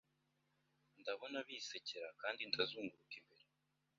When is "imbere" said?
3.19-3.45